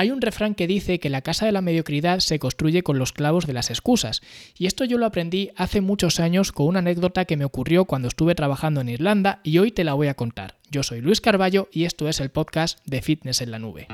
[0.00, 3.12] Hay un refrán que dice que la casa de la mediocridad se construye con los
[3.12, 4.22] clavos de las excusas,
[4.56, 8.08] y esto yo lo aprendí hace muchos años con una anécdota que me ocurrió cuando
[8.08, 10.56] estuve trabajando en Irlanda y hoy te la voy a contar.
[10.70, 13.88] Yo soy Luis Carballo y esto es el podcast de Fitness en la Nube.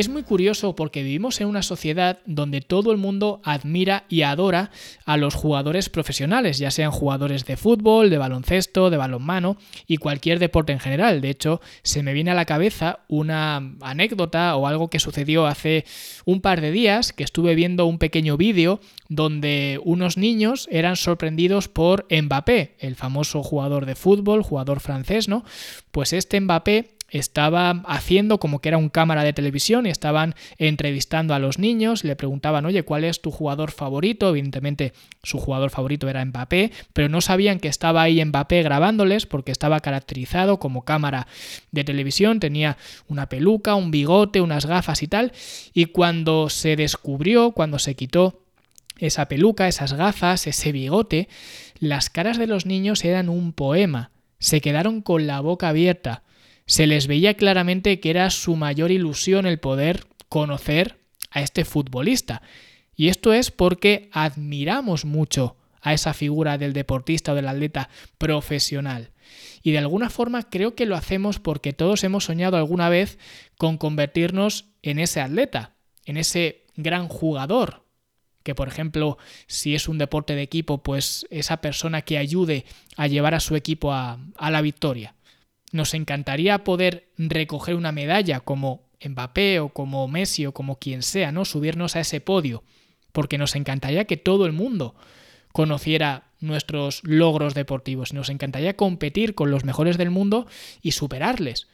[0.00, 4.70] Es muy curioso porque vivimos en una sociedad donde todo el mundo admira y adora
[5.04, 10.38] a los jugadores profesionales, ya sean jugadores de fútbol, de baloncesto, de balonmano y cualquier
[10.38, 11.20] deporte en general.
[11.20, 15.84] De hecho, se me viene a la cabeza una anécdota o algo que sucedió hace
[16.24, 21.68] un par de días que estuve viendo un pequeño vídeo donde unos niños eran sorprendidos
[21.68, 25.44] por Mbappé, el famoso jugador de fútbol, jugador francés, ¿no?
[25.90, 31.34] Pues este Mbappé estaba haciendo como que era un cámara de televisión y estaban entrevistando
[31.34, 34.28] a los niños, le preguntaban, oye, ¿cuál es tu jugador favorito?
[34.28, 39.52] Evidentemente su jugador favorito era Mbappé, pero no sabían que estaba ahí Mbappé grabándoles porque
[39.52, 41.26] estaba caracterizado como cámara
[41.72, 42.76] de televisión, tenía
[43.08, 45.32] una peluca, un bigote, unas gafas y tal,
[45.74, 48.40] y cuando se descubrió, cuando se quitó
[48.98, 51.28] esa peluca, esas gafas, ese bigote,
[51.78, 56.22] las caras de los niños eran un poema, se quedaron con la boca abierta
[56.70, 61.00] se les veía claramente que era su mayor ilusión el poder conocer
[61.32, 62.42] a este futbolista.
[62.94, 69.10] Y esto es porque admiramos mucho a esa figura del deportista o del atleta profesional.
[69.64, 73.18] Y de alguna forma creo que lo hacemos porque todos hemos soñado alguna vez
[73.58, 77.84] con convertirnos en ese atleta, en ese gran jugador.
[78.44, 82.64] Que por ejemplo, si es un deporte de equipo, pues esa persona que ayude
[82.96, 85.16] a llevar a su equipo a, a la victoria.
[85.72, 91.32] Nos encantaría poder recoger una medalla como Mbappé o como Messi o como quien sea,
[91.32, 91.44] ¿no?
[91.44, 92.64] Subirnos a ese podio,
[93.12, 94.94] porque nos encantaría que todo el mundo
[95.52, 100.46] conociera nuestros logros deportivos, nos encantaría competir con los mejores del mundo
[100.80, 101.68] y superarles.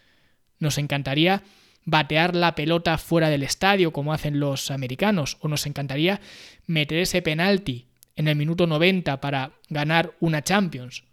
[0.58, 1.42] Nos encantaría
[1.84, 6.20] batear la pelota fuera del estadio como hacen los americanos, o nos encantaría
[6.66, 7.86] meter ese penalti
[8.16, 11.04] en el minuto 90 para ganar una Champions,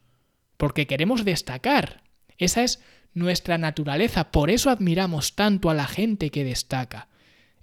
[0.57, 2.02] porque queremos destacar,
[2.37, 2.81] esa es
[3.13, 7.09] nuestra naturaleza, por eso admiramos tanto a la gente que destaca.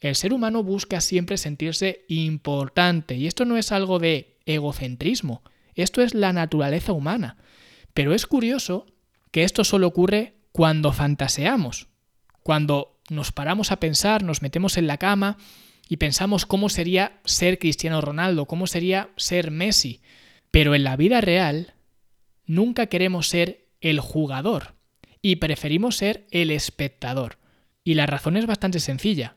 [0.00, 5.42] El ser humano busca siempre sentirse importante, y esto no es algo de egocentrismo,
[5.74, 7.36] esto es la naturaleza humana.
[7.94, 8.86] Pero es curioso
[9.30, 11.88] que esto solo ocurre cuando fantaseamos,
[12.42, 15.36] cuando nos paramos a pensar, nos metemos en la cama
[15.88, 20.00] y pensamos cómo sería ser Cristiano Ronaldo, cómo sería ser Messi.
[20.50, 21.74] Pero en la vida real
[22.46, 24.74] nunca queremos ser el jugador
[25.22, 27.38] y preferimos ser el espectador.
[27.84, 29.36] Y la razón es bastante sencilla.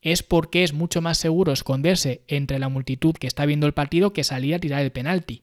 [0.00, 4.12] Es porque es mucho más seguro esconderse entre la multitud que está viendo el partido
[4.12, 5.42] que salir a tirar el penalti.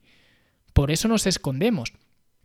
[0.74, 1.94] Por eso nos escondemos,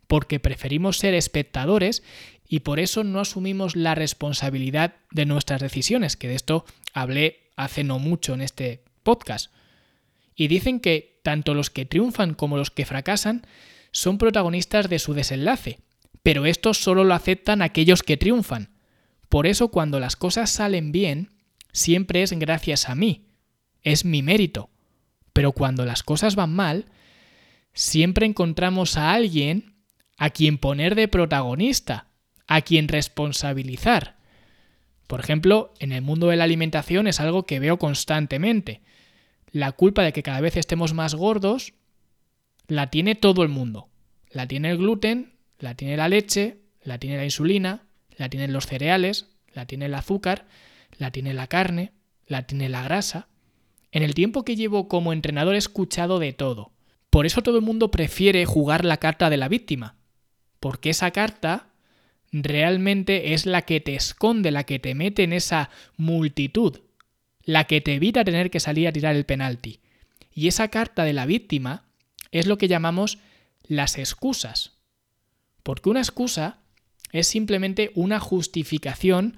[0.07, 2.03] porque preferimos ser espectadores
[2.47, 7.83] y por eso no asumimos la responsabilidad de nuestras decisiones, que de esto hablé hace
[7.83, 9.51] no mucho en este podcast.
[10.35, 13.45] Y dicen que tanto los que triunfan como los que fracasan
[13.91, 15.79] son protagonistas de su desenlace,
[16.25, 18.71] pero esto solo lo aceptan aquellos que triunfan.
[19.29, 21.29] Por eso cuando las cosas salen bien,
[21.71, 23.27] siempre es gracias a mí,
[23.83, 24.71] es mi mérito.
[25.33, 26.87] Pero cuando las cosas van mal,
[27.73, 29.75] siempre encontramos a alguien
[30.17, 32.07] a quien poner de protagonista,
[32.47, 34.17] a quien responsabilizar.
[35.05, 38.81] Por ejemplo, en el mundo de la alimentación es algo que veo constantemente.
[39.51, 41.75] La culpa de que cada vez estemos más gordos
[42.65, 43.89] la tiene todo el mundo.
[44.31, 47.83] La tiene el gluten, la tiene la leche, la tiene la insulina,
[48.17, 50.45] la tienen los cereales, la tiene el azúcar,
[50.97, 51.93] la tiene la carne,
[52.27, 53.27] la tiene la grasa.
[53.91, 56.71] En el tiempo que llevo como entrenador he escuchado de todo.
[57.09, 59.95] Por eso todo el mundo prefiere jugar la carta de la víctima.
[60.59, 61.69] Porque esa carta
[62.31, 66.81] realmente es la que te esconde, la que te mete en esa multitud,
[67.43, 69.79] la que te evita tener que salir a tirar el penalti.
[70.33, 71.85] Y esa carta de la víctima
[72.31, 73.19] es lo que llamamos
[73.63, 74.74] las excusas.
[75.65, 76.59] Porque una excusa
[77.11, 79.35] es simplemente una justificación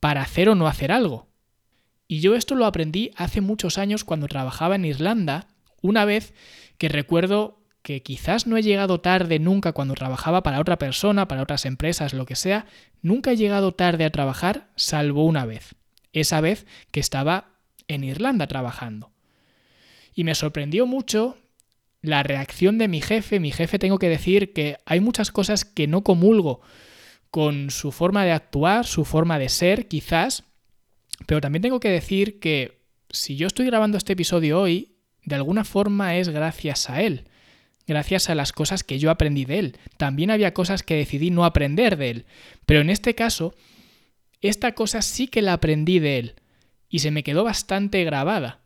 [0.00, 1.28] para hacer o no hacer algo.
[2.08, 5.48] Y yo esto lo aprendí hace muchos años cuando trabajaba en Irlanda,
[5.82, 6.32] una vez
[6.78, 11.42] que recuerdo que quizás no he llegado tarde nunca cuando trabajaba para otra persona, para
[11.42, 12.64] otras empresas, lo que sea,
[13.02, 15.74] nunca he llegado tarde a trabajar salvo una vez.
[16.14, 17.50] Esa vez que estaba
[17.86, 19.12] en Irlanda trabajando.
[20.14, 21.36] Y me sorprendió mucho
[22.02, 25.86] la reacción de mi jefe, mi jefe tengo que decir que hay muchas cosas que
[25.86, 26.60] no comulgo
[27.30, 30.44] con su forma de actuar, su forma de ser, quizás,
[31.26, 35.64] Pero también tengo que decir que si yo estoy grabando este episodio hoy, de alguna
[35.64, 37.28] forma es gracias a él,
[37.86, 39.78] gracias a las cosas que yo aprendí de él.
[39.96, 42.26] También había cosas que decidí no aprender de él,
[42.66, 43.54] pero en este caso,
[44.40, 46.34] esta cosa sí que la aprendí de él
[46.88, 48.60] y se me quedó bastante grabada,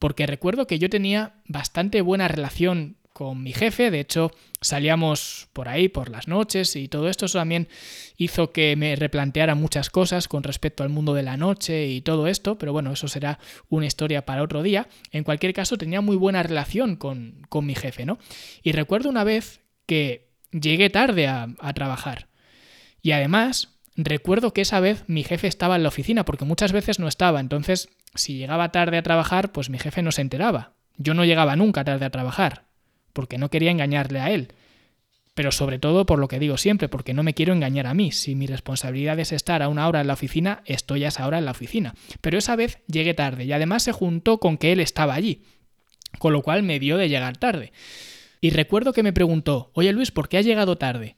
[0.00, 4.30] porque recuerdo que yo tenía bastante buena relación con mi jefe, de hecho
[4.62, 7.68] salíamos por ahí por las noches y todo esto también
[8.16, 12.28] hizo que me replanteara muchas cosas con respecto al mundo de la noche y todo
[12.28, 13.38] esto, pero bueno, eso será
[13.68, 14.88] una historia para otro día.
[15.10, 18.18] En cualquier caso, tenía muy buena relación con, con mi jefe, ¿no?
[18.62, 22.28] Y recuerdo una vez que llegué tarde a, a trabajar
[23.02, 26.98] y además recuerdo que esa vez mi jefe estaba en la oficina porque muchas veces
[26.98, 30.72] no estaba, entonces si llegaba tarde a trabajar, pues mi jefe no se enteraba.
[30.96, 32.64] Yo no llegaba nunca tarde a trabajar,
[33.12, 34.52] porque no quería engañarle a él.
[35.34, 38.12] Pero sobre todo por lo que digo siempre, porque no me quiero engañar a mí.
[38.12, 41.38] Si mi responsabilidad es estar a una hora en la oficina, estoy a esa hora
[41.38, 41.94] en la oficina.
[42.20, 45.42] Pero esa vez llegué tarde y además se juntó con que él estaba allí,
[46.18, 47.72] con lo cual me dio de llegar tarde.
[48.40, 51.16] Y recuerdo que me preguntó, oye Luis, ¿por qué has llegado tarde?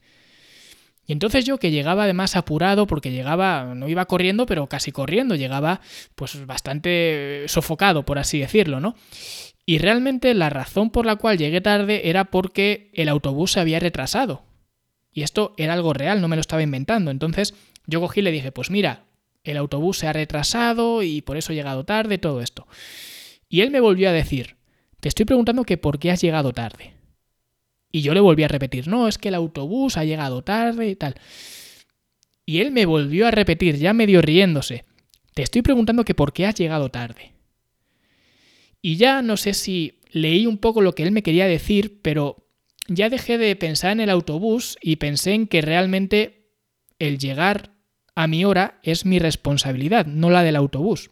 [1.05, 5.35] Y entonces yo que llegaba además apurado porque llegaba, no iba corriendo, pero casi corriendo,
[5.35, 5.81] llegaba
[6.15, 8.95] pues bastante sofocado, por así decirlo, ¿no?
[9.65, 13.79] Y realmente la razón por la cual llegué tarde era porque el autobús se había
[13.79, 14.43] retrasado.
[15.11, 17.11] Y esto era algo real, no me lo estaba inventando.
[17.11, 17.53] Entonces
[17.85, 19.05] yo cogí y le dije, pues mira,
[19.43, 22.67] el autobús se ha retrasado y por eso he llegado tarde, todo esto.
[23.49, 24.55] Y él me volvió a decir,
[24.99, 26.93] te estoy preguntando que por qué has llegado tarde.
[27.95, 30.95] Y yo le volví a repetir, no, es que el autobús ha llegado tarde y
[30.95, 31.13] tal.
[32.43, 34.83] Y él me volvió a repetir, ya medio riéndose,
[35.35, 37.33] te estoy preguntando que por qué has llegado tarde.
[38.81, 42.49] Y ya no sé si leí un poco lo que él me quería decir, pero
[42.87, 46.49] ya dejé de pensar en el autobús y pensé en que realmente
[46.97, 47.75] el llegar
[48.15, 51.11] a mi hora es mi responsabilidad, no la del autobús.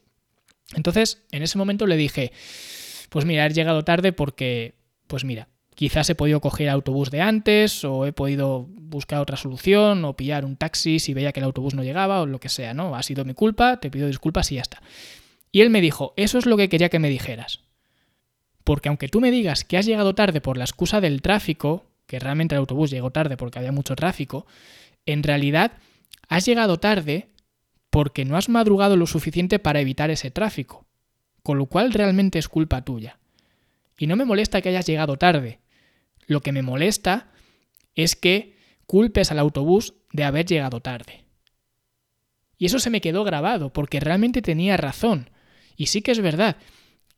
[0.75, 2.31] Entonces, en ese momento le dije,
[3.09, 4.73] pues mira, he llegado tarde porque,
[5.05, 10.05] pues mira, quizás he podido coger autobús de antes o he podido buscar otra solución
[10.05, 12.73] o pillar un taxi si veía que el autobús no llegaba o lo que sea,
[12.73, 12.95] ¿no?
[12.95, 14.81] Ha sido mi culpa, te pido disculpas y ya está.
[15.51, 17.61] Y él me dijo, eso es lo que quería que me dijeras.
[18.63, 22.19] Porque aunque tú me digas que has llegado tarde por la excusa del tráfico, que
[22.19, 24.45] realmente el autobús llegó tarde porque había mucho tráfico,
[25.05, 25.73] en realidad
[26.27, 27.29] has llegado tarde
[27.89, 30.85] porque no has madrugado lo suficiente para evitar ese tráfico,
[31.43, 33.17] con lo cual realmente es culpa tuya.
[33.97, 35.60] Y no me molesta que hayas llegado tarde,
[36.31, 37.27] lo que me molesta
[37.95, 41.25] es que culpes al autobús de haber llegado tarde.
[42.57, 45.29] Y eso se me quedó grabado, porque realmente tenía razón.
[45.75, 46.57] Y sí que es verdad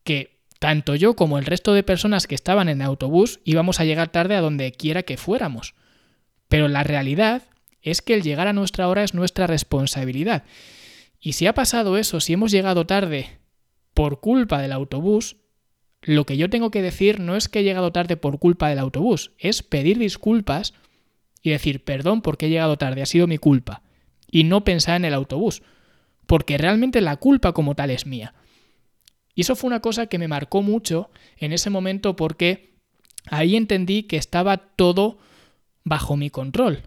[0.04, 3.86] que tanto yo como el resto de personas que estaban en el autobús íbamos a
[3.86, 5.76] llegar tarde a donde quiera que fuéramos.
[6.48, 7.44] Pero la realidad
[7.82, 10.44] es que el llegar a nuestra hora es nuestra responsabilidad.
[11.20, 13.40] Y si ha pasado eso, si hemos llegado tarde
[13.94, 15.38] por culpa del autobús,
[16.04, 18.80] lo que yo tengo que decir no es que he llegado tarde por culpa del
[18.80, 20.74] autobús, es pedir disculpas
[21.42, 23.82] y decir, perdón porque he llegado tarde, ha sido mi culpa.
[24.30, 25.62] Y no pensar en el autobús,
[26.28, 28.34] porque realmente la culpa como tal es mía.
[29.36, 32.74] Y eso fue una cosa que me marcó mucho en ese momento porque
[33.28, 35.18] ahí entendí que estaba todo
[35.84, 36.84] bajo mi control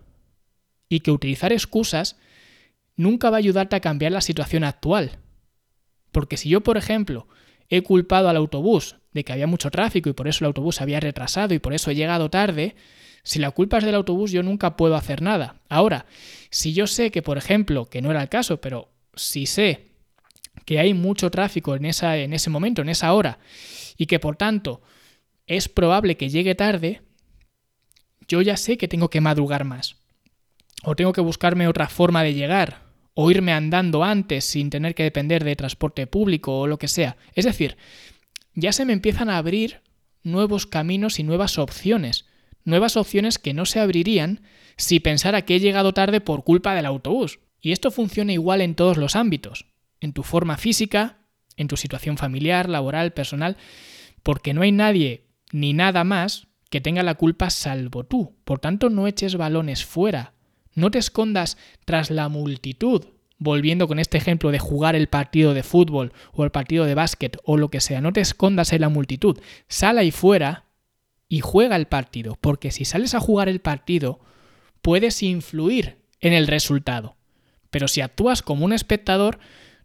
[0.88, 2.16] y que utilizar excusas
[2.96, 5.18] nunca va a ayudarte a cambiar la situación actual.
[6.12, 7.28] Porque si yo, por ejemplo,
[7.68, 11.00] he culpado al autobús de que había mucho tráfico y por eso el autobús había
[11.00, 12.76] retrasado y por eso he llegado tarde,
[13.22, 15.60] si la culpa es del autobús yo nunca puedo hacer nada.
[15.68, 16.06] Ahora,
[16.50, 19.88] si yo sé que, por ejemplo, que no era el caso, pero si sé
[20.64, 23.38] que hay mucho tráfico en, esa, en ese momento, en esa hora,
[23.96, 24.82] y que por tanto
[25.46, 27.02] es probable que llegue tarde,
[28.28, 29.96] yo ya sé que tengo que madrugar más.
[30.82, 32.85] O tengo que buscarme otra forma de llegar,
[33.18, 37.16] o irme andando antes sin tener que depender de transporte público o lo que sea.
[37.34, 37.78] Es decir,
[38.54, 39.80] ya se me empiezan a abrir
[40.22, 42.26] nuevos caminos y nuevas opciones.
[42.64, 44.42] Nuevas opciones que no se abrirían
[44.76, 47.40] si pensara que he llegado tarde por culpa del autobús.
[47.62, 49.64] Y esto funciona igual en todos los ámbitos
[50.00, 51.18] en tu forma física,
[51.56, 53.56] en tu situación familiar, laboral, personal,
[54.22, 58.36] porque no hay nadie ni nada más que tenga la culpa salvo tú.
[58.44, 60.34] Por tanto, no eches balones fuera,
[60.76, 63.06] no te escondas tras la multitud,
[63.38, 67.36] volviendo con este ejemplo de jugar el partido de fútbol o el partido de básquet
[67.44, 70.66] o lo que sea, no te escondas en la multitud, sal ahí fuera
[71.28, 74.20] y juega el partido, porque si sales a jugar el partido,
[74.82, 77.16] puedes influir en el resultado.
[77.70, 79.40] Pero si actúas como un espectador,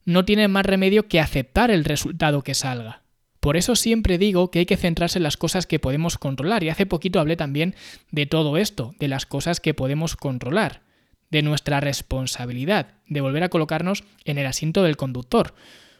[0.06, 3.01] no tiene más remedio que aceptar el resultado que salga.
[3.42, 6.64] Por eso siempre digo que hay que centrarse en las cosas que podemos controlar.
[6.64, 7.76] Y hace poquito hablé también
[8.12, 10.84] de todo esto, de las cosas que podemos controlar.
[11.32, 15.56] de nuestra responsabilidad, de volver a colocarnos en el asiento del conductor.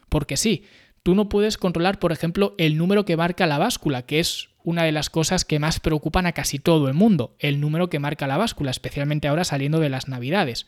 [0.08, 0.64] Porque sí,
[1.02, 4.84] tú no puedes controlar, por ejemplo, el número que marca la báscula, que es una
[4.84, 8.26] de las cosas que más preocupan a casi todo el mundo, el número que marca
[8.26, 10.66] la báscula, especialmente ahora saliendo de las navidades.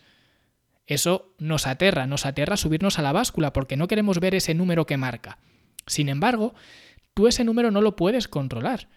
[0.86, 4.86] Eso nos aterra, nos aterra subirnos a la báscula porque no queremos ver ese número
[4.86, 5.38] que marca.
[5.86, 6.54] Sin embargo,
[7.14, 8.88] tú ese número no lo puedes controlar,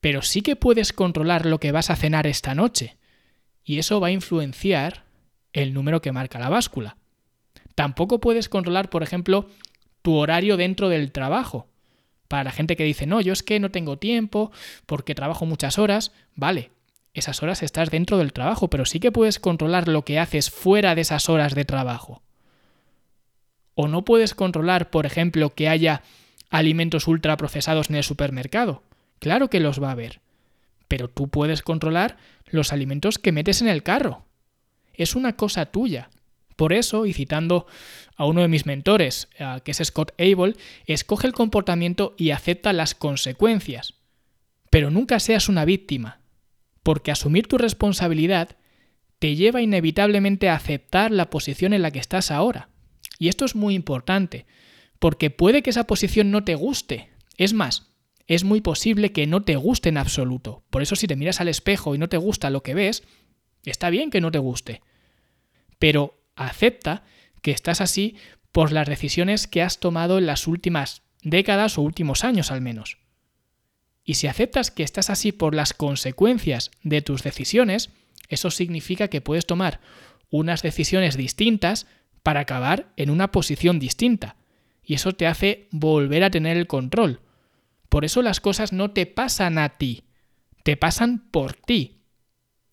[0.00, 2.96] pero sí que puedes controlar lo que vas a cenar esta noche.
[3.64, 5.04] Y eso va a influenciar
[5.52, 6.96] el número que marca la báscula.
[7.74, 9.48] Tampoco puedes controlar, por ejemplo,
[10.02, 11.68] tu horario dentro del trabajo.
[12.28, 14.52] Para la gente que dice, no, yo es que no tengo tiempo
[14.86, 16.70] porque trabajo muchas horas, vale,
[17.12, 20.94] esas horas estás dentro del trabajo, pero sí que puedes controlar lo que haces fuera
[20.94, 22.22] de esas horas de trabajo.
[23.82, 26.02] O no puedes controlar, por ejemplo, que haya
[26.50, 28.82] alimentos ultraprocesados en el supermercado.
[29.20, 30.20] Claro que los va a haber.
[30.86, 34.26] Pero tú puedes controlar los alimentos que metes en el carro.
[34.92, 36.10] Es una cosa tuya.
[36.56, 37.66] Por eso, y citando
[38.16, 39.30] a uno de mis mentores,
[39.64, 43.94] que es Scott Abel, escoge el comportamiento y acepta las consecuencias.
[44.68, 46.20] Pero nunca seas una víctima
[46.82, 48.58] porque asumir tu responsabilidad
[49.18, 52.68] te lleva inevitablemente a aceptar la posición en la que estás ahora.
[53.20, 54.46] Y esto es muy importante,
[54.98, 57.10] porque puede que esa posición no te guste.
[57.36, 57.92] Es más,
[58.26, 60.64] es muy posible que no te guste en absoluto.
[60.70, 63.02] Por eso si te miras al espejo y no te gusta lo que ves,
[63.62, 64.80] está bien que no te guste.
[65.78, 67.04] Pero acepta
[67.42, 68.16] que estás así
[68.52, 72.96] por las decisiones que has tomado en las últimas décadas o últimos años al menos.
[74.02, 77.90] Y si aceptas que estás así por las consecuencias de tus decisiones,
[78.30, 79.80] eso significa que puedes tomar
[80.30, 81.86] unas decisiones distintas
[82.22, 84.36] para acabar en una posición distinta.
[84.84, 87.20] Y eso te hace volver a tener el control.
[87.88, 90.04] Por eso las cosas no te pasan a ti,
[90.62, 92.02] te pasan por ti.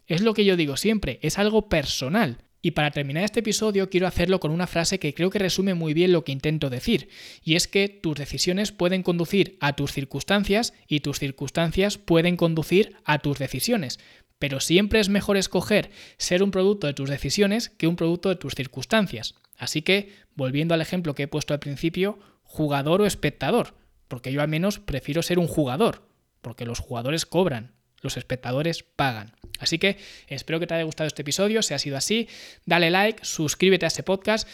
[0.05, 2.43] Es lo que yo digo siempre, es algo personal.
[2.61, 5.93] Y para terminar este episodio quiero hacerlo con una frase que creo que resume muy
[5.93, 7.09] bien lo que intento decir,
[7.43, 12.95] y es que tus decisiones pueden conducir a tus circunstancias y tus circunstancias pueden conducir
[13.05, 13.99] a tus decisiones,
[14.39, 18.35] pero siempre es mejor escoger ser un producto de tus decisiones que un producto de
[18.35, 19.35] tus circunstancias.
[19.57, 23.75] Así que, volviendo al ejemplo que he puesto al principio, jugador o espectador,
[24.07, 26.07] porque yo al menos prefiero ser un jugador,
[26.41, 29.33] porque los jugadores cobran, los espectadores pagan.
[29.59, 31.63] Así que espero que te haya gustado este episodio.
[31.63, 32.29] Si ha sido así,
[32.65, 34.47] dale like, suscríbete a este podcast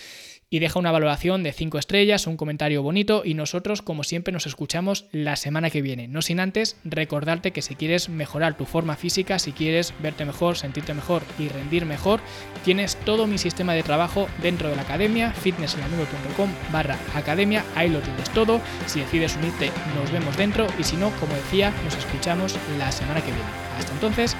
[0.53, 4.45] y deja una valoración de 5 estrellas, un comentario bonito y nosotros como siempre nos
[4.45, 6.07] escuchamos la semana que viene.
[6.07, 10.55] No sin antes recordarte que si quieres mejorar tu forma física, si quieres verte mejor,
[10.55, 12.19] sentirte mejor y rendir mejor,
[12.63, 18.01] tienes todo mi sistema de trabajo dentro de la academia, fitnessenlanube.com barra academia, ahí lo
[18.01, 18.61] tienes todo.
[18.85, 23.21] Si decides unirte, nos vemos dentro y si no, como decía, nos escuchamos la semana
[23.21, 23.49] que viene.
[23.79, 24.37] Hasta entonces,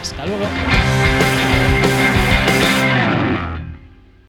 [0.00, 0.46] hasta luego.